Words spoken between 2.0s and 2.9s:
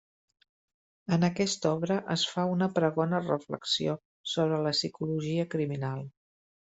es fa una